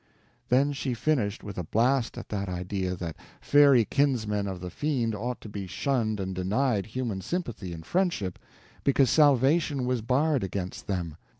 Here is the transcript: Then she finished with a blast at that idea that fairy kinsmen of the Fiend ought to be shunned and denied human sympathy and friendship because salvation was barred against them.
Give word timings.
Then 0.49 0.73
she 0.73 0.95
finished 0.95 1.43
with 1.43 1.59
a 1.59 1.63
blast 1.63 2.17
at 2.17 2.29
that 2.29 2.49
idea 2.49 2.95
that 2.95 3.17
fairy 3.39 3.85
kinsmen 3.85 4.47
of 4.47 4.59
the 4.59 4.71
Fiend 4.71 5.13
ought 5.13 5.39
to 5.41 5.47
be 5.47 5.67
shunned 5.67 6.19
and 6.19 6.33
denied 6.33 6.87
human 6.87 7.21
sympathy 7.21 7.71
and 7.71 7.85
friendship 7.85 8.39
because 8.83 9.11
salvation 9.11 9.85
was 9.85 10.01
barred 10.01 10.43
against 10.43 10.87
them. 10.87 11.17